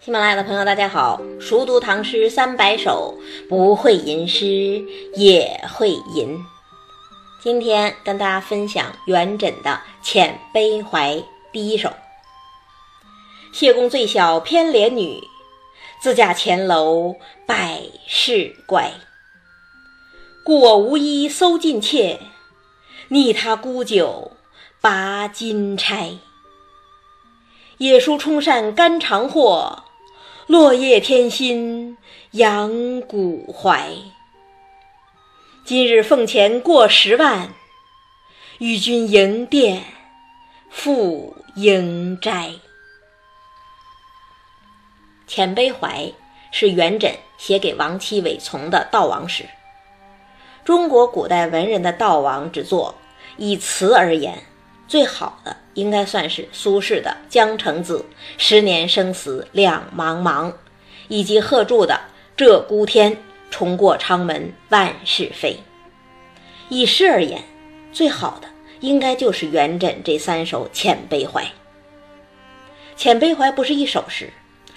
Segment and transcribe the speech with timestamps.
[0.00, 1.20] 喜马拉雅的朋友，大家好！
[1.40, 3.18] 熟读唐诗三百首，
[3.48, 4.80] 不会吟诗
[5.16, 6.38] 也会吟。
[7.42, 11.16] 今天跟大家分享元稹的《遣悲怀》
[11.52, 11.92] 第一首。
[13.52, 15.20] 谢公最小偏怜女，
[16.00, 18.92] 自嫁前楼百事乖。
[20.44, 22.20] 故我无衣搜尽妾，
[23.08, 24.30] 拟他沽酒
[24.80, 26.12] 拔金钗。
[27.78, 29.82] 野书冲善肝肠货。
[30.48, 31.98] 落叶添薪
[32.30, 33.90] 扬古槐。
[35.66, 37.52] 今日俸钱过十万，
[38.56, 39.84] 与君营店
[40.70, 42.52] 复营斋。
[45.30, 46.04] 《遣悲怀》
[46.50, 49.44] 是元稹写给亡妻韦丛的悼亡诗。
[50.64, 52.94] 中国古代文人的悼亡之作，
[53.36, 54.42] 以词而言，
[54.88, 55.56] 最好的。
[55.74, 58.04] 应该算是苏轼的《江城子》
[58.36, 60.52] “十年生死两茫茫”，
[61.06, 62.00] 以及贺铸的
[62.42, 63.12] 《鹧鸪天》
[63.48, 65.56] “重过昌门万事飞”。
[66.68, 67.44] 以诗而言，
[67.92, 68.48] 最好的
[68.80, 71.44] 应该就是元稹这三首《遣悲怀》。
[73.00, 74.32] 《遣悲怀》不是一首诗，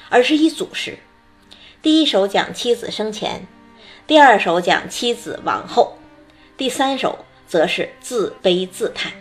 [0.09, 0.99] 而是一组诗。
[1.81, 3.47] 第一首讲妻子生前，
[4.05, 5.97] 第二首讲妻子亡后，
[6.55, 9.11] 第三首则是自悲自叹。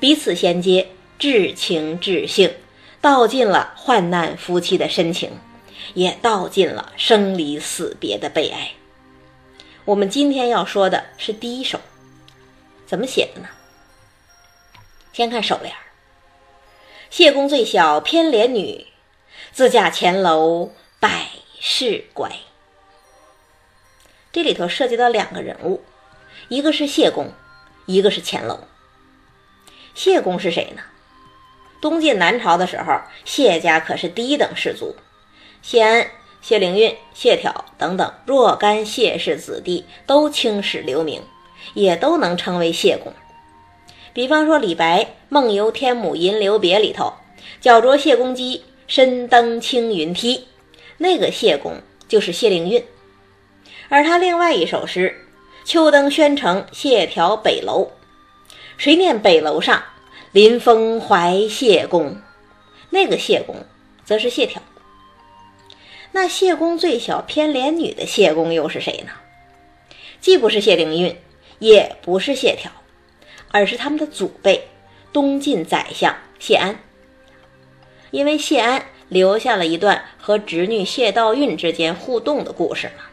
[0.00, 2.54] 彼此衔接，至情至性，
[3.02, 5.30] 道尽了患难夫妻的深情，
[5.92, 8.72] 也道尽了生离死别的悲哀。
[9.84, 11.78] 我们今天要说的是第一首，
[12.86, 13.48] 怎么写的呢？
[15.12, 15.74] 先看首联
[17.10, 18.86] ：“谢公最小偏怜女，
[19.52, 21.26] 自嫁前楼百
[21.60, 22.30] 事乖。”
[24.32, 25.82] 这里头涉及到两个人物，
[26.48, 27.32] 一个是谢公，
[27.84, 28.60] 一个是钱楼。
[30.02, 30.80] 谢公是谁呢？
[31.78, 34.96] 东晋南朝的时候，谢家可是第一等氏族，
[35.60, 36.06] 谢安、
[36.40, 41.20] 谢灵运、谢朓等等若干谢氏子弟都青史留名，
[41.74, 43.12] 也都能称为谢公。
[44.14, 47.12] 比方说李白《梦游天姥吟留别》里头
[47.60, 50.48] ，“脚着谢公屐，身登青云梯”，
[50.96, 51.74] 那个谢公
[52.08, 52.82] 就是谢灵运。
[53.90, 55.14] 而他另外一首诗
[55.70, 57.90] 《秋登宣城谢朓北楼》。
[58.80, 59.82] 谁念北楼上，
[60.32, 62.16] 临风怀谢公？
[62.88, 63.56] 那个谢公，
[64.06, 64.56] 则是谢眺。
[66.12, 69.12] 那谢公最小偏怜女的谢公又是谁呢？
[70.18, 71.14] 既不是谢灵运，
[71.58, 72.70] 也不是谢眺，
[73.50, 74.66] 而是他们的祖辈
[75.12, 76.80] 东晋宰相谢安。
[78.10, 83.04] 因为谢安留下了一段和侄女谢道韫之间互动的故事嘛。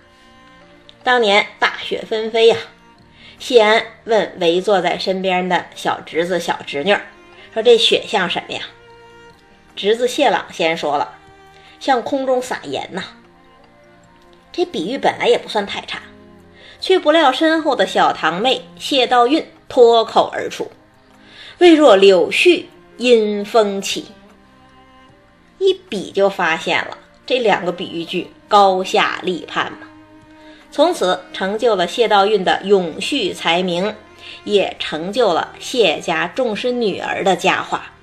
[1.03, 2.55] 当年大雪纷飞呀。
[3.39, 6.95] 谢安问围坐在身边的小侄子、小侄女
[7.53, 8.61] 说：“这雪像什么呀？”
[9.75, 11.13] 侄子谢朗先说了
[11.79, 13.03] ：“像空中撒盐呐。”
[14.51, 16.01] 这比喻本来也不算太差，
[16.81, 20.71] 却不料身后的小堂妹谢道韫脱口而出
[21.59, 22.65] ：“未若柳絮
[22.97, 24.07] 因风起。”
[25.59, 29.86] 一比就发现了这两个比喻句高下立判嘛。
[30.71, 33.95] 从此成就了谢道韫的永续才名，
[34.43, 37.93] 也成就了谢家重视女儿的佳话。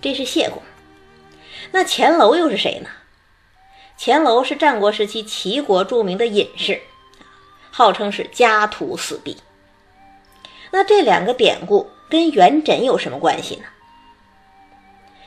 [0.00, 0.62] 这是谢公。
[1.72, 2.88] 那钱楼又是谁呢？
[3.96, 6.80] 钱楼是战国时期齐国著名的隐士，
[7.70, 9.36] 号称是家徒四壁。
[10.70, 13.64] 那这两个典故跟元稹有什么关系呢？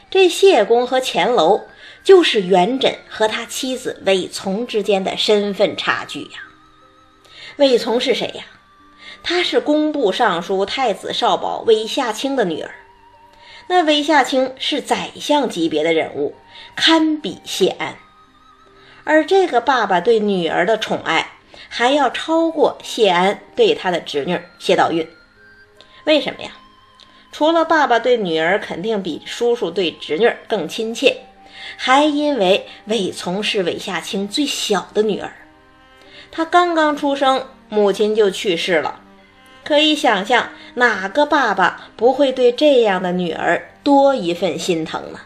[0.09, 1.61] 这谢公和钱楼。
[2.09, 6.39] 就是元稹和他妻子韦丛之间的身份差距呀。
[7.57, 8.45] 韦丛是谁呀？
[9.21, 12.71] 她是工部尚书太子少保韦夏卿的女儿。
[13.67, 16.33] 那韦夏卿是宰相级别的人物，
[16.75, 17.95] 堪比谢安。
[19.03, 21.33] 而这个爸爸对女儿的宠爱，
[21.69, 25.07] 还要超过谢安对他的侄女谢道韫。
[26.05, 26.53] 为什么呀？
[27.31, 31.15] 除了爸爸对女儿肯定比叔叔对侄女更亲切。
[31.77, 35.31] 还因为韦丛是韦夏卿最小的女儿，
[36.31, 39.01] 她刚刚出生，母亲就去世了。
[39.63, 45.19] 可以想象，哪个爸爸不会对这样的女儿多一份心疼呢？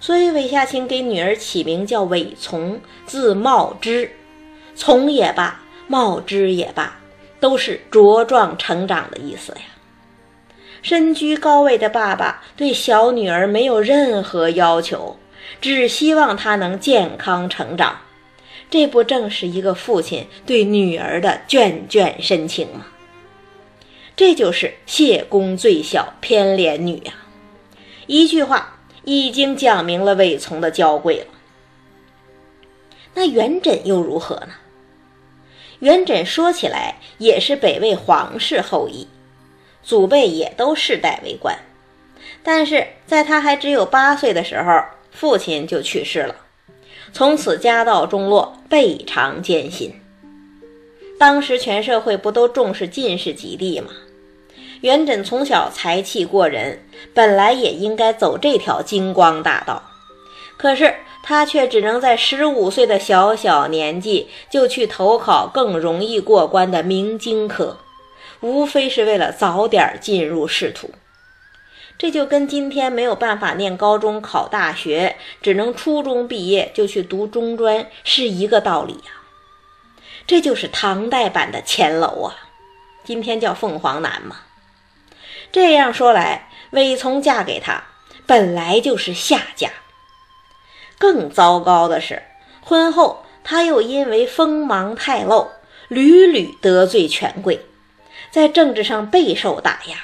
[0.00, 4.10] 所以，韦夏卿给女儿起名叫韦丛，字茂枝，
[4.74, 6.98] 丛也罢，茂枝也罢，
[7.38, 9.60] 都是茁壮成长的意思呀。
[10.82, 15.16] 身居高位的爸爸对小女儿没有任何要求。
[15.62, 18.00] 只希望她能健康成长，
[18.68, 22.86] 这不正是一个父亲对女儿的眷眷深情吗？
[24.16, 27.14] 这就是谢公最小偏怜女呀！
[28.06, 31.26] 一句话已经讲明了韦从的娇贵了。
[33.14, 34.48] 那元稹又如何呢？
[35.78, 39.06] 元稹说起来也是北魏皇室后裔，
[39.82, 41.56] 祖辈也都世代为官，
[42.42, 46.34] 但是在他还只有八岁的时候，父亲就去世了，
[47.12, 49.94] 从此家道中落，倍尝艰辛。
[51.18, 53.90] 当时全社会不都重视进士及第吗？
[54.80, 56.82] 元稹从小才气过人，
[57.14, 59.82] 本来也应该走这条金光大道，
[60.56, 60.94] 可是。
[61.24, 67.78] 他却只能在十五岁的小小年纪就去投考更容易过关的明经科，
[68.40, 70.90] 无非是为了早点进入仕途。
[71.98, 79.12] 这就跟今天没有办法念高中考大学，只能初中毕业就去读中专是一个道理呀。
[80.26, 82.34] 这就是唐代版的钱楼啊，
[83.04, 84.36] 今天叫凤凰男嘛。
[85.52, 87.84] 这样说来，韦从嫁给他
[88.26, 89.70] 本来就是下嫁。
[90.98, 92.22] 更糟糕的是，
[92.62, 95.50] 婚后他又因为锋芒太露，
[95.88, 97.66] 屡屡得罪权贵，
[98.30, 99.96] 在政治上备受打压。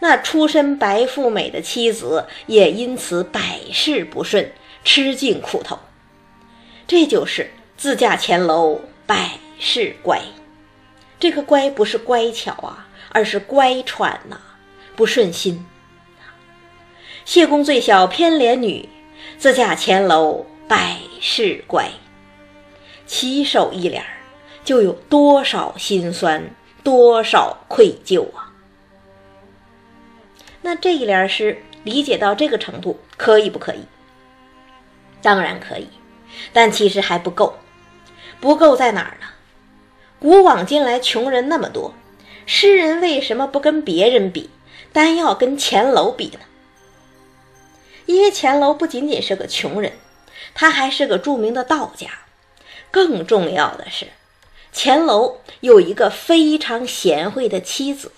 [0.00, 4.52] 那出身白富美的妻子也因此百事不顺，
[4.84, 5.78] 吃尽苦头。
[6.86, 10.20] 这就是自驾前楼，百事乖。
[11.18, 14.38] 这个乖不是乖巧啊，而是乖舛呐，
[14.94, 15.66] 不顺心。
[17.24, 18.88] 谢公最小偏怜女。
[19.38, 21.90] 自驾前楼，百事乖。
[23.06, 24.04] 起手一联，
[24.64, 26.50] 就有多少心酸，
[26.82, 28.45] 多少愧疚啊！
[30.66, 33.84] 那这一联诗理解到这个程度，可以不可以？
[35.22, 35.86] 当然可以，
[36.52, 37.56] 但其实还不够。
[38.40, 39.28] 不够在哪儿呢？
[40.18, 41.94] 古往今来，穷人那么多，
[42.46, 44.50] 诗人为什么不跟别人比，
[44.92, 46.40] 单要跟钱楼比呢？
[48.06, 49.92] 因为钱楼不仅仅是个穷人，
[50.52, 52.08] 他还是个著名的道家。
[52.90, 54.08] 更重要的是，
[54.72, 58.10] 钱楼有一个非常贤惠的妻子。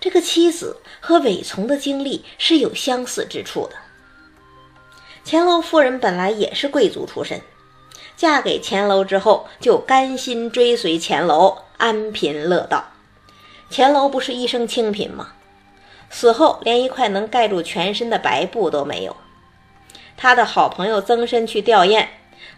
[0.00, 3.76] 这个妻子和韦从的经历是有相似之处的。
[5.22, 7.40] 钱楼夫人本来也是贵族出身，
[8.16, 12.82] 嫁给钱楼之后就甘心追随钱楼，安贫乐道。
[13.68, 15.34] 钱楼不是一生清贫吗？
[16.08, 19.14] 死后连一块能盖住全身的白布都没有。
[20.16, 22.06] 他的好朋友曾参去吊唁，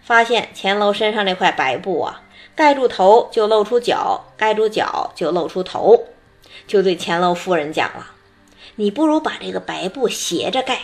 [0.02, 2.22] 发现钱楼身上那块白布啊，
[2.54, 6.02] 盖住头就露出脚，盖住脚就露出头，
[6.72, 8.10] 就对钱楼夫人讲了
[8.76, 10.80] ：“你不如把这个白布斜着盖，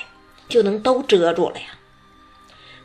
[0.46, 1.64] 就能都遮住了呀。”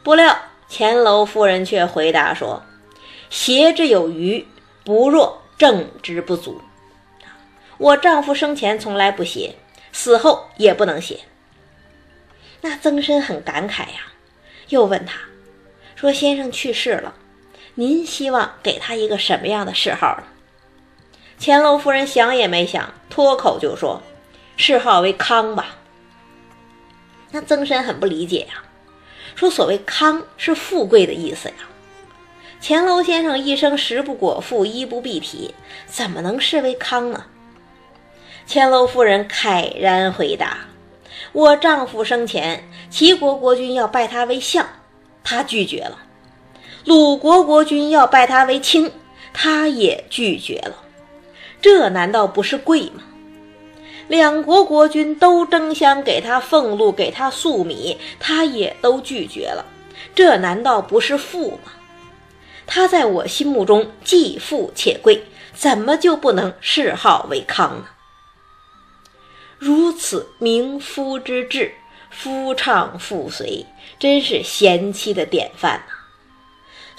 [0.03, 0.33] 不料
[0.69, 2.63] 钱楼夫人却回答说
[3.29, 4.47] ：“斜之有余，
[4.85, 6.61] 不若正之不足。
[7.77, 9.53] 我丈夫生前从来不斜。”
[9.91, 11.19] 死后也不能写。
[12.61, 14.13] 那曾参很感慨呀，
[14.69, 15.19] 又问他，
[15.95, 17.13] 说：“先生去世了，
[17.75, 20.23] 您希望给他一个什么样的谥号呢？”
[21.39, 24.01] 乾楼夫人想也没想，脱口就说
[24.55, 25.77] ：“谥号为康吧。”
[27.31, 28.63] 那曾参很不理解呀，
[29.35, 31.55] 说：“所谓康是富贵的意思呀。
[32.61, 35.53] 乾楼先生一生食不果腹，衣不蔽体，
[35.87, 37.25] 怎么能视为康呢？”
[38.47, 40.59] 乾楼夫人慨然回答
[41.33, 44.65] ：“我丈夫生前，齐国国君要拜他为相，
[45.23, 45.97] 他拒绝了；
[46.85, 48.91] 鲁国国君要拜他为卿，
[49.33, 50.82] 他也拒绝了。
[51.63, 53.03] 这难道不是贵吗？
[54.09, 59.65] 两国国君都争相给他俸禄，给他粟米，他也都拒绝了。
[60.13, 61.71] 这难道不是富吗？
[62.67, 67.85] 他在我心目中既富且贵，怎么就不能谥号为康呢？”
[69.57, 71.73] 如此名夫之志，
[72.09, 73.65] 夫唱妇随，
[73.97, 75.81] 真是贤妻的典范。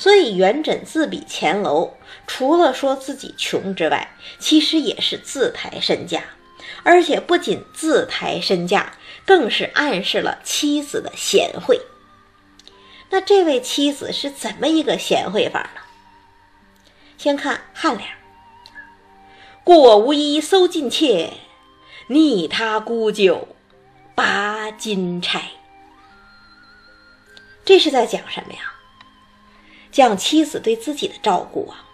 [0.04, 1.94] 所以元稹自比钱楼，
[2.26, 6.22] 除了说自己穷之外，其实也是自抬身价，
[6.82, 11.80] 而且不仅自抬身价，更是暗示了妻子的贤惠。
[13.08, 15.80] 那这位妻子是怎么一个贤惠法呢？
[17.16, 18.06] 先看颔联
[19.64, 21.32] ：“过无衣搜尽妾。”
[22.08, 23.48] 逆他沽酒，
[24.14, 25.52] 拔金钗。
[27.64, 28.73] 这是在讲什么呀？
[29.94, 31.86] 讲妻子对自己的照顾啊。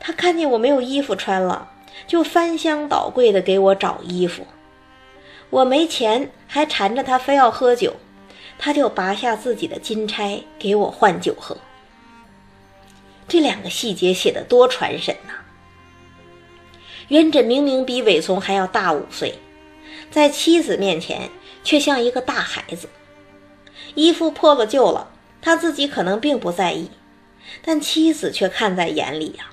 [0.00, 1.70] 他看见我没有衣服穿了，
[2.08, 4.44] 就翻箱倒柜的给我找衣服。
[5.48, 7.94] 我没钱，还缠着他非要喝酒，
[8.58, 11.56] 他就拔下自己的金钗给我换酒喝。
[13.28, 15.34] 这两个细节写的多传神呐！
[17.08, 19.38] 元稹明明比韦从还要大五岁，
[20.10, 21.30] 在妻子面前
[21.62, 22.88] 却像一个大孩子。
[23.94, 26.90] 衣服破了旧了，他自己可能并不在意，
[27.64, 29.50] 但妻子却看在眼里呀，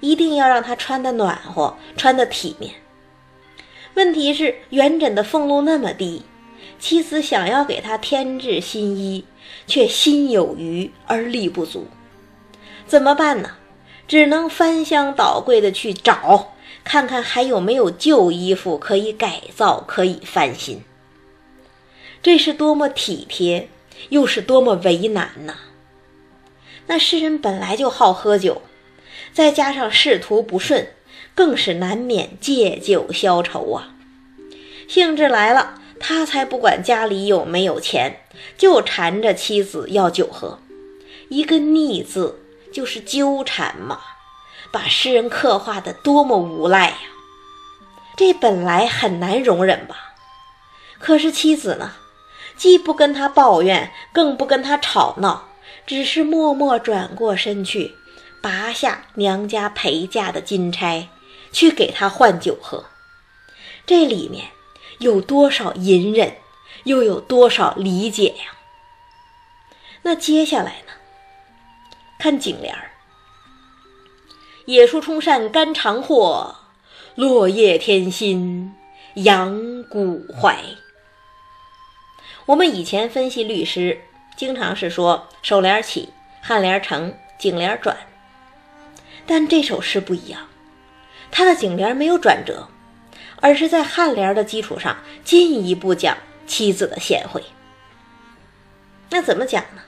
[0.00, 2.74] 一定要让他穿得暖和，穿得体面。
[3.94, 6.22] 问题是元稹的俸禄那么低，
[6.78, 9.24] 妻子想要给他添置新衣，
[9.66, 11.86] 却心有余而力不足，
[12.86, 13.56] 怎么办呢？
[14.08, 16.52] 只能翻箱倒柜的去找，
[16.84, 20.82] 看看还有没有旧衣服可以改造，可以翻新。
[22.22, 23.68] 这是多么体贴，
[24.10, 25.54] 又是多么为难呐！
[26.86, 28.62] 那诗人本来就好喝酒，
[29.32, 30.88] 再加上仕途不顺，
[31.34, 33.94] 更是难免借酒消愁啊。
[34.88, 38.20] 兴致来了，他才不管家里有没有钱，
[38.58, 40.58] 就缠着妻子要酒喝。
[41.28, 42.40] 一个“逆”字，
[42.72, 44.00] 就是纠缠嘛，
[44.70, 46.96] 把诗人刻画的多么无赖呀！
[48.16, 50.14] 这本来很难容忍吧？
[50.98, 51.92] 可是妻子呢？
[52.54, 55.48] 既不跟他抱怨，更不跟他吵闹，
[55.86, 57.94] 只是默默转过身去，
[58.40, 61.08] 拔下娘家陪嫁的金钗，
[61.52, 62.84] 去给他换酒喝。
[63.84, 64.46] 这里面
[64.98, 66.36] 有多少隐忍，
[66.84, 68.56] 又有多少理解呀？
[70.02, 70.92] 那接下来呢？
[72.18, 72.92] 看颈联儿
[74.66, 76.54] ：“野树冲扇干长货，
[77.16, 78.72] 落叶添新
[79.14, 80.62] 扬骨怀。”
[82.46, 84.00] 我们以前分析律诗，
[84.42, 86.08] 经常是说首联起，
[86.44, 87.96] 颔联成，颈联转。
[89.24, 90.48] 但这首诗不一样，
[91.30, 92.66] 它的颈联没有转折，
[93.40, 97.40] 而是在颔联的基础上进一步讲妻子的贤惠。
[99.10, 99.82] 那怎么讲呢？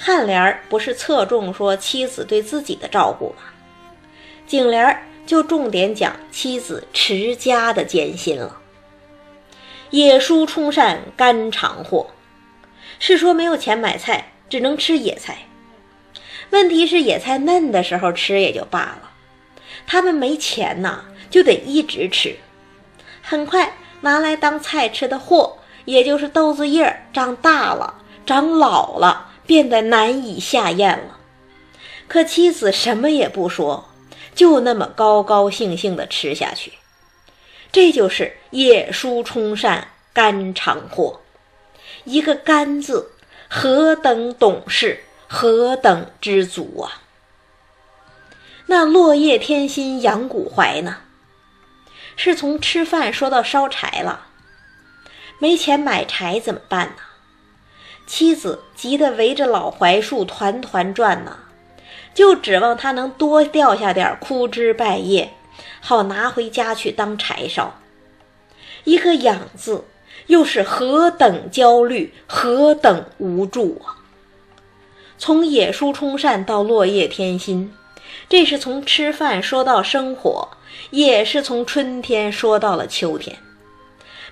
[0.00, 3.42] 颔联不是侧重说妻子对自己的照顾吗？
[4.46, 4.96] 颈联
[5.26, 8.58] 就重点讲妻子持家的艰辛了。
[9.90, 12.06] 野蔬充善干长货，
[12.98, 15.38] 是说没有钱买菜，只能吃野菜。
[16.50, 19.10] 问题是野菜嫩的时候吃也就罢了，
[19.86, 22.36] 他们没钱呐，就得一直吃。
[23.20, 23.72] 很快
[24.02, 31.18] 拿来当菜吃的货，也就是豆子叶，长大了，长老了，变得难以下咽了。
[32.06, 33.88] 可妻子什么也不说，
[34.34, 36.72] 就那么高高兴兴地吃下去。
[37.72, 41.20] 这就是野蔬充善肝肠货，
[42.06, 43.10] 一个“干”字，
[43.48, 47.02] 何等懂事，何等知足啊！
[48.66, 50.98] 那落叶添新扬骨怀呢？
[52.16, 54.28] 是从吃饭说到烧柴了，
[55.38, 57.02] 没钱买柴怎么办呢？
[58.06, 61.38] 妻子急得围着老槐树团团转呢，
[62.14, 65.32] 就指望他能多掉下点枯枝败叶。
[65.80, 67.80] 好拿回家去当柴烧，
[68.84, 69.84] 一个“养”字，
[70.26, 73.96] 又是何等焦虑，何等无助啊！
[75.18, 77.72] 从野蔬充善到落叶添新，
[78.28, 80.48] 这是从吃饭说到生活，
[80.90, 83.38] 也是从春天说到了秋天。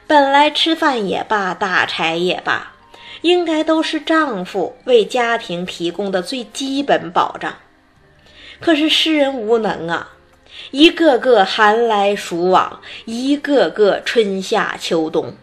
[0.07, 2.75] 本来吃饭也罢，打柴也罢，
[3.23, 7.55] 应该都是丈夫为家庭提供的最基本保障。
[8.61, 10.11] 可是诗人无能啊！
[10.71, 15.35] 一个个寒来暑往，一个个春夏秋冬，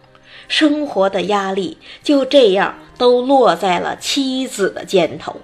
[0.52, 5.40] 生活的压力就这样都落在了妻子的肩头。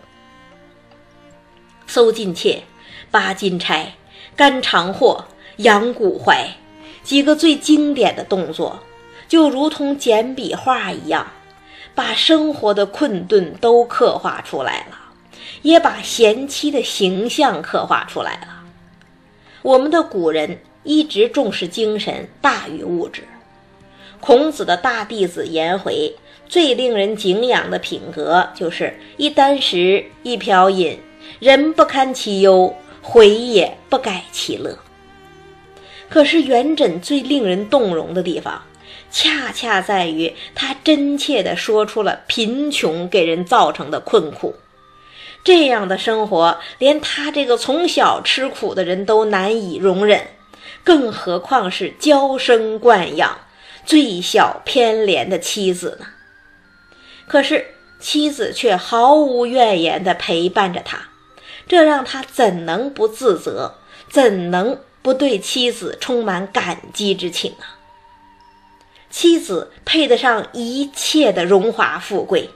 [1.86, 2.62] 搜金妾、
[3.10, 3.94] 拔金钗、
[4.36, 5.24] 干长货、
[5.56, 6.46] 扬骨怀，
[7.02, 8.80] 几个最经典的动作，
[9.26, 11.26] 就如同简笔画一样，
[11.94, 14.98] 把生活的困顿都刻画出来了，
[15.62, 18.62] 也把贤妻的形象刻画出来了。
[19.62, 23.24] 我们的古人一直重视精神大于物质。
[24.20, 26.14] 孔子的大弟子颜回
[26.48, 30.98] 最令人敬仰的品格就是一箪食，一瓢饮，
[31.38, 34.76] 人不堪其忧，回也不改其乐。
[36.08, 38.62] 可是元稹最令人动容的地方，
[39.10, 44.54] 恰恰在于他真切地说出了贫穷给人造成的困苦。
[45.44, 50.26] 这样的生活，连他这个从小吃苦的人都难以容忍，
[50.82, 53.38] 更何况是娇生惯养、
[53.88, 56.06] 最小偏怜的妻子呢？
[57.26, 57.68] 可是
[57.98, 61.08] 妻子却毫无怨言地陪伴着他，
[61.66, 63.76] 这让他怎能不自责？
[64.10, 67.80] 怎能不对妻子充满感激之情啊？
[69.08, 72.50] 妻子配得上一切的荣华富贵。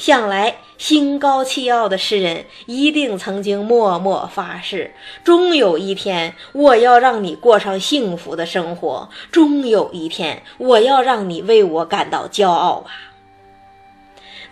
[0.00, 13.12] 向来心高气傲的诗人一定曾经默默发誓：终有一天，我要让你过上幸福的生活；终有一天，我要让你为我感到骄傲啊！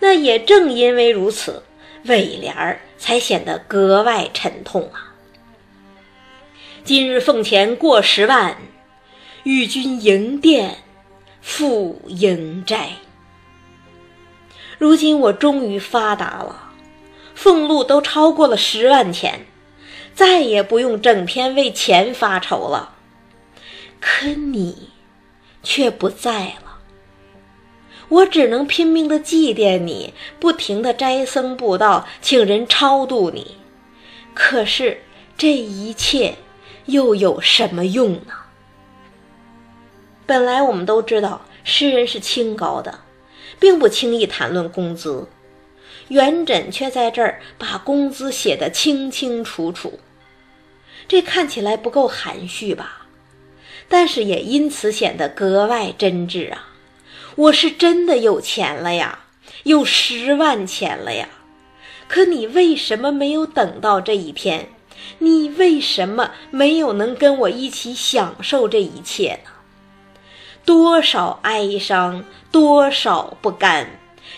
[0.01, 1.63] 那也正因为如此，
[2.05, 5.15] 尾联儿才显得格外沉痛啊。
[6.85, 8.59] 今日奉钱过十万，
[9.45, 10.77] 与君营店
[11.41, 12.91] 付营斋。
[14.79, 16.73] 如今我终于发达了，
[17.35, 19.47] 俸禄都超过了十万钱，
[20.15, 22.95] 再也不用整天为钱发愁了。
[24.01, 24.91] 可你
[25.65, 26.79] 却不在了，
[28.09, 33.57] 我只能拼命的祭奠你，不停的斋僧布道，请人超度你。
[34.33, 35.03] 可是
[35.37, 36.37] 这一切
[36.87, 38.33] 又有什么用呢？
[40.25, 43.01] 本来我们都知道，诗人是清高的。
[43.59, 45.29] 并不轻易谈论工资，
[46.09, 49.99] 元稹却在这儿把工资写得清清楚楚，
[51.07, 53.07] 这看起来不够含蓄吧？
[53.89, 56.69] 但是也因此显得格外真挚啊！
[57.37, 59.27] 我是真的有钱了呀，
[59.65, 61.29] 有十万钱了呀！
[62.07, 64.69] 可你为什么没有等到这一天？
[65.19, 69.51] 你为什么没有能跟我一起享受这一切呢？
[70.69, 73.89] 多少哀伤，多少不甘，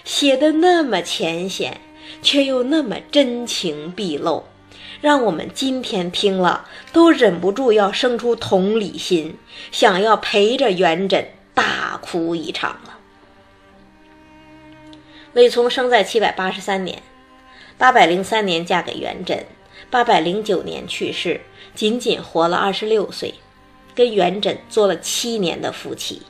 [0.04, 1.80] 写的那么浅显，
[2.22, 4.44] 却又那么真情毕露，
[5.00, 9.37] 让我们今天听了都忍不住要生出同理心，
[9.72, 12.96] 想要陪着元稹大哭一场了。
[15.32, 17.02] 韦丛生在七百八十三年，
[17.76, 19.40] 八百零三年嫁给元稹，
[19.90, 21.40] 八百零九年去世，
[21.75, 23.34] 仅仅活了二十六岁。
[23.94, 26.23] 跟元稹做了七年的夫妻。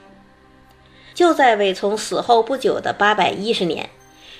[1.14, 3.90] 就在韦丛死后不久的八百一十年，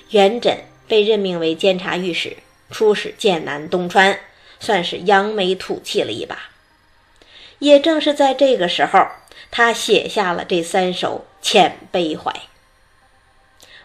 [0.09, 2.37] 元稹被任命为监察御史，
[2.71, 4.19] 出使剑南东川，
[4.59, 6.49] 算是扬眉吐气了一把。
[7.59, 9.05] 也正是在这个时候，
[9.51, 12.31] 他写下了这三首《遣悲怀》。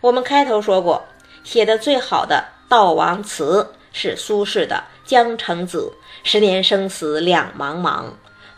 [0.00, 1.04] 我们开头说过，
[1.44, 5.92] 写的最好的悼亡词是苏轼的《江城子》，
[6.28, 8.12] 十年生死两茫茫。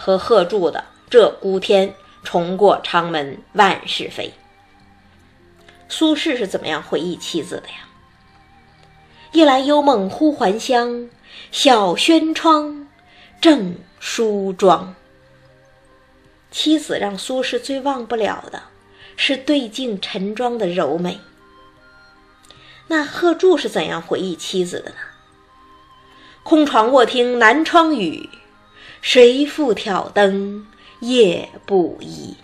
[0.09, 1.91] 和贺铸的《鹧鸪天》，
[2.23, 4.33] 重过长门万事飞。
[5.87, 7.87] 苏轼是怎么样回忆妻子的呀？
[9.33, 11.11] 夜来幽梦忽还乡，
[11.53, 12.89] 小轩窗，
[13.39, 14.95] 正梳妆。
[16.51, 18.63] 妻子让苏轼最忘不了的
[19.15, 21.21] 是对镜陈妆的柔美。
[22.87, 24.97] 那贺铸是怎样回忆妻子的呢？
[26.43, 28.31] 空床卧听南窗雨。
[29.01, 30.67] 谁复挑灯
[31.01, 32.37] 夜不依？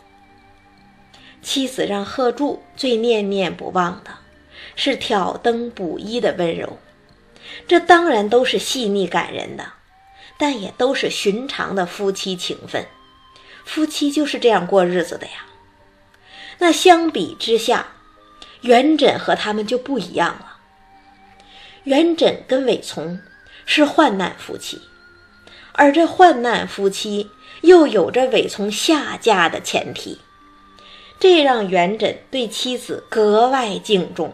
[1.43, 4.13] 妻子让贺铸最念念不忘的
[4.77, 6.79] 是挑灯补衣的温柔，
[7.69, 9.73] 这当然都是细腻感人的，
[10.39, 12.87] 但也都是寻常的夫妻情分。
[13.65, 15.47] 夫妻就是这样过日子的呀。
[16.59, 17.89] 那相比之下，
[18.63, 20.59] 元稹和他们就不一样了。
[21.83, 23.21] 元稹跟韦丛
[23.67, 24.81] 是患难夫妻。
[25.77, 27.31] 而这患难夫妻
[27.63, 30.19] 又有着委从下嫁的前提，
[31.19, 34.33] 这让元稹对妻子格外敬重，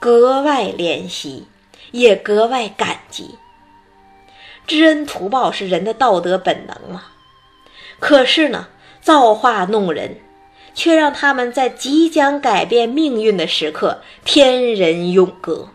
[0.00, 1.46] 格外怜惜，
[1.92, 3.36] 也格外感激。
[4.66, 7.04] 知恩图报是人的道德本能嘛？
[7.98, 8.68] 可是呢，
[9.00, 10.18] 造化弄人，
[10.74, 15.68] 却让他们在即将改变命运的时刻天人永隔，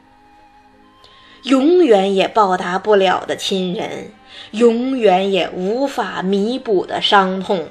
[1.43, 4.11] 永远也报答不了的亲人。
[4.51, 7.67] 永远也无法弥补的伤痛，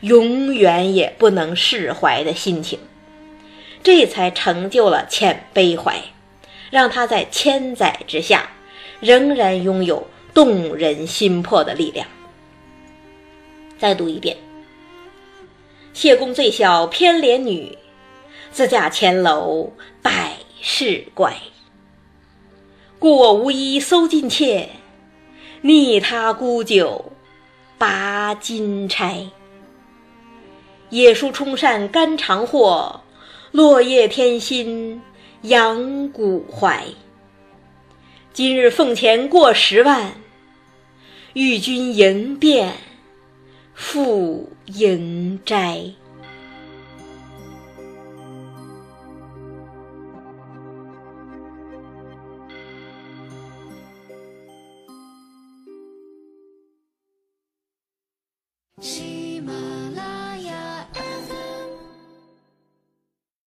[0.00, 2.78] 永远也不能释怀的心情，
[3.82, 6.02] 这才成就了遣悲怀，
[6.70, 8.50] 让他在千载之下
[9.00, 12.06] 仍然拥有动人心魄的力量。
[13.78, 14.36] 再读一遍：
[15.92, 17.76] 谢公最小偏怜女，
[18.50, 19.72] 自嫁前楼
[20.02, 21.36] 百事乖。
[22.98, 24.70] 故我无衣搜尽妾。
[25.66, 27.10] 逆他沽酒，
[27.78, 29.30] 拔金钗。
[30.90, 33.00] 野树冲扇肝肠货，
[33.50, 35.00] 落叶添薪
[35.40, 36.84] 养骨怀。
[38.34, 40.12] 今日奉钱过十万，
[41.32, 42.74] 与君营店
[43.72, 45.82] 付营斋。